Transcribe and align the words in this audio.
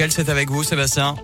C'est 0.00 0.28
avec 0.28 0.48
vous, 0.48 0.62
Sébastien? 0.62 1.16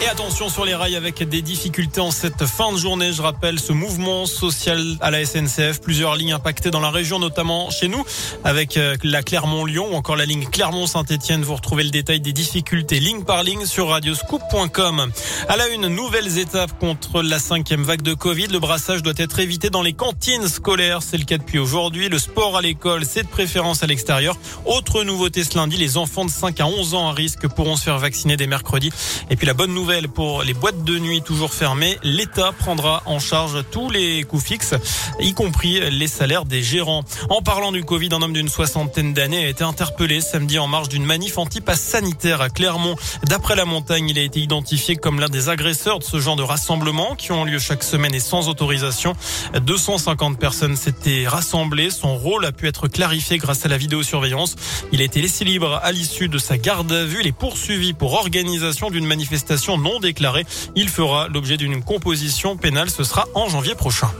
Et 0.00 0.06
attention 0.06 0.48
sur 0.48 0.64
les 0.64 0.76
rails 0.76 0.94
avec 0.94 1.28
des 1.28 1.42
difficultés 1.42 2.00
en 2.00 2.12
cette 2.12 2.46
fin 2.46 2.72
de 2.72 2.78
journée. 2.78 3.12
Je 3.12 3.20
rappelle 3.20 3.58
ce 3.58 3.72
mouvement 3.72 4.26
social 4.26 4.96
à 5.00 5.10
la 5.10 5.24
SNCF. 5.24 5.80
Plusieurs 5.80 6.14
lignes 6.14 6.34
impactées 6.34 6.70
dans 6.70 6.78
la 6.78 6.90
région, 6.90 7.18
notamment 7.18 7.68
chez 7.70 7.88
nous, 7.88 8.04
avec 8.44 8.76
euh, 8.76 8.96
la 9.02 9.24
Clermont-Lyon 9.24 9.88
ou 9.90 9.96
encore 9.96 10.14
la 10.14 10.24
ligne 10.24 10.46
Clermont-Saint-Etienne. 10.46 11.42
Vous 11.42 11.56
retrouvez 11.56 11.82
le 11.82 11.90
détail 11.90 12.20
des 12.20 12.32
difficultés 12.32 13.00
ligne 13.00 13.24
par 13.24 13.42
ligne 13.42 13.66
sur 13.66 13.88
radioscoop.com. 13.88 15.10
À 15.48 15.56
la 15.56 15.66
une, 15.66 15.88
nouvelles 15.88 16.38
étapes 16.38 16.78
contre 16.78 17.20
la 17.20 17.40
cinquième 17.40 17.82
vague 17.82 18.02
de 18.02 18.14
Covid. 18.14 18.46
Le 18.46 18.60
brassage 18.60 19.02
doit 19.02 19.14
être 19.16 19.40
évité 19.40 19.68
dans 19.68 19.82
les 19.82 19.94
cantines 19.94 20.46
scolaires. 20.46 21.02
C'est 21.02 21.18
le 21.18 21.24
cas 21.24 21.38
depuis 21.38 21.58
aujourd'hui. 21.58 22.08
Le 22.08 22.20
sport 22.20 22.56
à 22.56 22.62
l'école, 22.62 23.04
c'est 23.04 23.24
de 23.24 23.28
préférence 23.28 23.82
à 23.82 23.88
l'extérieur. 23.88 24.36
Autre 24.64 25.02
nouveauté 25.02 25.42
ce 25.42 25.56
lundi, 25.56 25.76
les 25.76 25.96
enfants 25.96 26.24
de 26.24 26.30
5 26.30 26.60
à 26.60 26.66
11 26.66 26.94
ans 26.94 27.08
à 27.08 27.12
risque 27.12 27.48
pourront 27.48 27.74
se 27.74 27.82
faire 27.82 27.98
vacciner 27.98 28.36
dès 28.36 28.46
mercredi. 28.46 28.92
Et 29.28 29.34
puis 29.34 29.46
la 29.48 29.54
bonne 29.54 29.74
nouvelle, 29.74 29.87
pour 30.14 30.42
les 30.42 30.52
boîtes 30.52 30.84
de 30.84 30.98
nuit 30.98 31.22
toujours 31.22 31.54
fermées. 31.54 31.98
L'État 32.02 32.52
prendra 32.52 33.02
en 33.06 33.18
charge 33.18 33.64
tous 33.70 33.88
les 33.88 34.22
coûts 34.24 34.38
fixes, 34.38 34.74
y 35.18 35.32
compris 35.32 35.80
les 35.90 36.08
salaires 36.08 36.44
des 36.44 36.62
gérants. 36.62 37.04
En 37.30 37.40
parlant 37.40 37.72
du 37.72 37.84
Covid, 37.84 38.10
un 38.12 38.20
homme 38.20 38.34
d'une 38.34 38.50
soixantaine 38.50 39.14
d'années 39.14 39.46
a 39.46 39.48
été 39.48 39.64
interpellé 39.64 40.20
samedi 40.20 40.58
en 40.58 40.66
marge 40.66 40.90
d'une 40.90 41.06
manif 41.06 41.38
anti-pass 41.38 41.80
sanitaire 41.80 42.42
à 42.42 42.50
Clermont. 42.50 42.96
D'après 43.24 43.56
la 43.56 43.64
montagne, 43.64 44.10
il 44.10 44.18
a 44.18 44.22
été 44.22 44.40
identifié 44.40 44.96
comme 44.96 45.20
l'un 45.20 45.30
des 45.30 45.48
agresseurs 45.48 46.00
de 46.00 46.04
ce 46.04 46.18
genre 46.18 46.36
de 46.36 46.42
rassemblement 46.42 47.14
qui 47.14 47.32
ont 47.32 47.44
lieu 47.44 47.58
chaque 47.58 47.82
semaine 47.82 48.14
et 48.14 48.20
sans 48.20 48.50
autorisation. 48.50 49.14
250 49.58 50.38
personnes 50.38 50.76
s'étaient 50.76 51.26
rassemblées. 51.26 51.90
Son 51.90 52.14
rôle 52.14 52.44
a 52.44 52.52
pu 52.52 52.68
être 52.68 52.88
clarifié 52.88 53.38
grâce 53.38 53.64
à 53.64 53.68
la 53.68 53.78
vidéosurveillance. 53.78 54.54
Il 54.92 55.00
a 55.00 55.04
été 55.04 55.22
laissé 55.22 55.46
libre 55.46 55.80
à 55.82 55.92
l'issue 55.92 56.28
de 56.28 56.36
sa 56.36 56.58
garde 56.58 56.92
à 56.92 57.04
vue. 57.04 57.20
Il 57.22 57.26
est 57.26 57.32
poursuivi 57.32 57.94
pour 57.94 58.12
organisation 58.12 58.90
d'une 58.90 59.06
manifestation 59.06 59.77
non 59.78 60.00
déclaré. 60.00 60.44
Il 60.76 60.88
fera 60.88 61.28
l'objet 61.28 61.56
d'une 61.56 61.82
composition 61.82 62.56
pénale. 62.56 62.90
Ce 62.90 63.04
sera 63.04 63.26
en 63.34 63.48
janvier 63.48 63.74
prochain. 63.74 64.10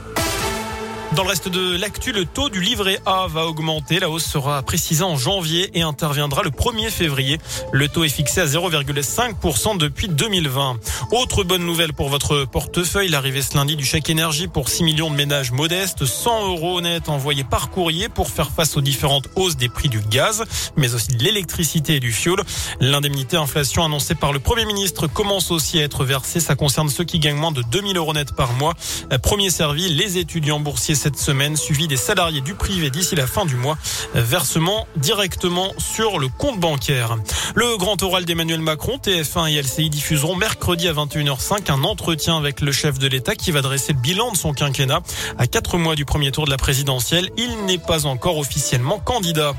Dans 1.19 1.25
le 1.25 1.31
reste 1.31 1.49
de 1.49 1.75
l'actu, 1.75 2.13
le 2.13 2.23
taux 2.23 2.47
du 2.47 2.61
livret 2.61 2.97
A 3.05 3.27
va 3.27 3.45
augmenter. 3.45 3.99
La 3.99 4.09
hausse 4.09 4.23
sera 4.23 4.63
précisée 4.63 5.03
en 5.03 5.17
janvier 5.17 5.69
et 5.77 5.81
interviendra 5.81 6.43
le 6.43 6.49
1er 6.49 6.89
février. 6.89 7.39
Le 7.73 7.89
taux 7.89 8.05
est 8.05 8.07
fixé 8.07 8.39
à 8.39 8.45
0,5% 8.45 9.77
depuis 9.77 10.07
2020. 10.07 10.79
Autre 11.11 11.43
bonne 11.43 11.65
nouvelle 11.65 11.91
pour 11.91 12.07
votre 12.07 12.45
portefeuille, 12.45 13.09
l'arrivée 13.09 13.41
ce 13.41 13.57
lundi 13.57 13.75
du 13.75 13.83
chèque 13.83 14.09
énergie 14.09 14.47
pour 14.47 14.69
6 14.69 14.83
millions 14.83 15.11
de 15.11 15.15
ménages 15.17 15.51
modestes, 15.51 16.05
100 16.05 16.51
euros 16.51 16.79
net 16.79 17.09
envoyés 17.09 17.43
par 17.43 17.69
courrier 17.69 18.07
pour 18.07 18.29
faire 18.29 18.51
face 18.51 18.77
aux 18.77 18.81
différentes 18.81 19.27
hausses 19.35 19.57
des 19.57 19.67
prix 19.67 19.89
du 19.89 19.99
gaz, 19.99 20.45
mais 20.77 20.93
aussi 20.93 21.09
de 21.09 21.21
l'électricité 21.21 21.95
et 21.95 21.99
du 21.99 22.13
fioul. 22.13 22.41
L'indemnité 22.79 23.35
inflation 23.35 23.83
annoncée 23.83 24.15
par 24.15 24.31
le 24.31 24.39
Premier 24.39 24.63
ministre 24.63 25.07
commence 25.07 25.51
aussi 25.51 25.81
à 25.81 25.83
être 25.83 26.05
versée. 26.05 26.39
Ça 26.39 26.55
concerne 26.55 26.87
ceux 26.87 27.03
qui 27.03 27.19
gagnent 27.19 27.35
moins 27.35 27.51
de 27.51 27.61
2000 27.63 27.97
euros 27.97 28.13
net 28.13 28.33
par 28.37 28.53
mois. 28.53 28.73
Premier 29.21 29.49
servi, 29.49 29.89
les 29.89 30.17
étudiants 30.17 30.61
boursiers 30.61 30.95
cette 31.09 31.17
semaine, 31.17 31.55
suivi 31.55 31.87
des 31.87 31.97
salariés 31.97 32.41
du 32.41 32.53
privé 32.53 32.91
d'ici 32.91 33.15
la 33.15 33.25
fin 33.25 33.47
du 33.47 33.55
mois. 33.55 33.79
Versement 34.13 34.87
directement 34.95 35.73
sur 35.79 36.19
le 36.19 36.27
compte 36.27 36.59
bancaire. 36.59 37.17
Le 37.55 37.77
grand 37.77 38.03
oral 38.03 38.25
d'Emmanuel 38.25 38.59
Macron, 38.59 38.97
TF1 39.03 39.51
et 39.51 39.59
LCI 39.59 39.89
diffuseront 39.89 40.35
mercredi 40.35 40.87
à 40.87 40.93
21h05 40.93 41.71
un 41.71 41.83
entretien 41.83 42.37
avec 42.37 42.61
le 42.61 42.71
chef 42.71 42.99
de 42.99 43.07
l'État 43.07 43.33
qui 43.33 43.49
va 43.49 43.63
dresser 43.63 43.93
le 43.93 43.99
bilan 43.99 44.31
de 44.31 44.37
son 44.37 44.53
quinquennat. 44.53 45.01
À 45.39 45.47
quatre 45.47 45.79
mois 45.79 45.95
du 45.95 46.05
premier 46.05 46.31
tour 46.31 46.45
de 46.45 46.51
la 46.51 46.57
présidentielle, 46.57 47.31
il 47.37 47.65
n'est 47.65 47.79
pas 47.79 48.05
encore 48.05 48.37
officiellement 48.37 48.99
candidat. 48.99 49.55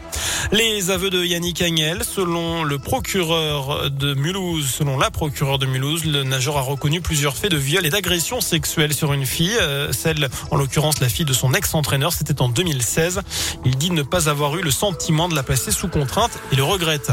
Les 0.52 0.90
aveux 0.90 1.10
de 1.10 1.24
Yannick 1.24 1.62
Agnel, 1.62 2.04
selon 2.04 2.62
le 2.62 2.78
procureur 2.78 3.90
de 3.90 4.14
Mulhouse, 4.14 4.70
selon 4.70 4.98
la 4.98 5.10
procureure 5.10 5.58
de 5.58 5.66
Mulhouse, 5.66 6.04
le 6.04 6.22
nageur 6.22 6.58
a 6.58 6.62
reconnu 6.62 7.00
plusieurs 7.00 7.36
faits 7.36 7.50
de 7.50 7.56
viol 7.56 7.84
et 7.84 7.90
d'agression 7.90 8.40
sexuelle 8.40 8.94
sur 8.94 9.12
une 9.12 9.26
fille, 9.26 9.56
euh, 9.60 9.92
celle 9.92 10.28
en 10.52 10.56
l'occurrence 10.56 11.00
la 11.00 11.08
fille 11.08 11.24
de 11.24 11.32
son 11.40 11.55
ex-entraîneur, 11.55 12.12
c'était 12.12 12.42
en 12.42 12.51
2016. 12.51 13.23
Il 13.64 13.77
dit 13.78 13.90
ne 13.90 14.02
pas 14.02 14.28
avoir 14.28 14.56
eu 14.58 14.62
le 14.62 14.70
sentiment 14.70 15.27
de 15.27 15.34
la 15.34 15.42
placer 15.42 15.70
sous 15.70 15.89
contrainte 15.89 16.33
et 16.52 16.56
le 16.56 16.64
regrette. 16.64 17.11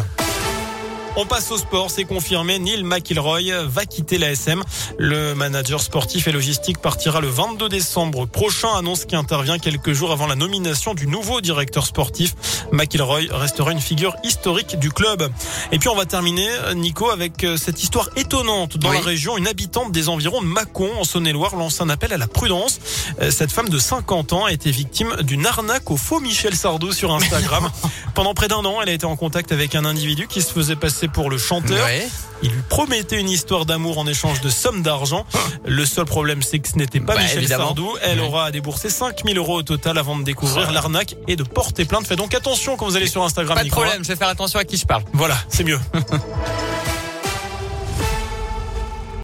On 1.15 1.25
passe 1.25 1.51
au 1.51 1.57
sport, 1.57 1.89
c'est 1.89 2.03
confirmé. 2.03 2.59
Neil 2.59 2.83
McIlroy 2.83 3.65
va 3.65 3.85
quitter 3.85 4.17
la 4.17 4.31
SM. 4.31 4.63
Le 4.97 5.33
manager 5.33 5.81
sportif 5.81 6.27
et 6.27 6.31
logistique 6.31 6.79
partira 6.79 7.21
le 7.21 7.27
22 7.27 7.69
décembre 7.69 8.25
prochain, 8.25 8.69
annonce 8.75 9.05
qui 9.05 9.15
intervient 9.15 9.57
quelques 9.57 9.93
jours 9.93 10.11
avant 10.11 10.27
la 10.27 10.35
nomination 10.35 10.93
du 10.93 11.07
nouveau 11.07 11.41
directeur 11.41 11.85
sportif. 11.85 12.35
McIlroy 12.71 13.21
restera 13.31 13.71
une 13.71 13.79
figure 13.79 14.15
historique 14.23 14.77
du 14.79 14.91
club. 14.91 15.29
Et 15.71 15.79
puis 15.79 15.89
on 15.89 15.95
va 15.95 16.05
terminer, 16.05 16.49
Nico, 16.75 17.09
avec 17.09 17.43
euh, 17.43 17.57
cette 17.57 17.81
histoire 17.81 18.09
étonnante. 18.15 18.77
Dans 18.77 18.91
la 18.91 18.99
région, 18.99 19.37
une 19.37 19.47
habitante 19.47 19.91
des 19.91 20.09
environs 20.09 20.41
de 20.41 20.47
Mâcon, 20.47 20.89
en 20.99 21.03
Saône-et-Loire, 21.03 21.55
lance 21.55 21.81
un 21.81 21.89
appel 21.89 22.13
à 22.13 22.17
la 22.17 22.27
prudence. 22.27 22.79
Euh, 23.21 23.31
cette 23.31 23.51
femme 23.51 23.69
de 23.69 23.79
50 23.79 24.33
ans 24.33 24.45
a 24.45 24.51
été 24.51 24.71
victime 24.71 25.15
d'une 25.21 25.45
arnaque 25.45 25.89
au 25.89 25.97
faux 25.97 26.19
Michel 26.19 26.55
Sardou 26.55 26.91
sur 26.91 27.13
Instagram. 27.13 27.69
Pendant 28.17 28.33
près 28.33 28.47
d'un 28.47 28.65
an, 28.65 28.81
elle 28.81 28.89
a 28.89 28.93
été 28.93 29.05
en 29.05 29.15
contact 29.15 29.51
avec 29.51 29.75
un 29.75 29.85
individu 29.85 30.25
qui 30.25 30.41
se 30.41 30.51
faisait 30.51 30.75
passer 30.75 31.07
pour 31.07 31.29
le 31.29 31.37
chanteur. 31.37 31.87
Il 32.41 32.49
lui 32.49 32.63
promettait 32.67 33.19
une 33.19 33.29
histoire 33.29 33.67
d'amour 33.67 33.99
en 33.99 34.07
échange 34.07 34.41
de 34.41 34.49
sommes 34.49 34.81
d'argent. 34.81 35.23
Le 35.67 35.85
seul 35.85 36.05
problème, 36.05 36.41
c'est 36.41 36.57
que 36.57 36.67
ce 36.67 36.77
n'était 36.77 36.99
pas 36.99 37.13
bah, 37.13 37.21
Michel 37.21 37.47
Sardou. 37.47 37.95
Elle 38.01 38.19
aura 38.19 38.45
à 38.45 38.51
débourser 38.51 38.89
5000 38.89 39.37
euros 39.37 39.59
au 39.59 39.61
total 39.61 39.99
avant 39.99 40.17
de 40.17 40.23
découvrir 40.23 40.71
l'arnaque 40.71 41.15
et 41.27 41.35
de 41.35 41.43
porter 41.43 41.85
plainte. 41.85 42.07
Faites 42.07 42.17
donc 42.17 42.33
attention 42.33 42.75
quand 42.75 42.87
vous 42.87 42.95
allez 42.95 43.05
sur 43.05 43.23
Instagram. 43.23 43.55
Pas 43.55 43.63
de 43.63 43.69
problème, 43.69 44.03
je 44.03 44.07
vais 44.07 44.15
faire 44.15 44.29
attention 44.29 44.57
à 44.57 44.63
qui 44.63 44.77
je 44.77 44.87
parle. 44.87 45.03
Voilà, 45.13 45.37
c'est 45.49 45.63
mieux. 45.63 45.79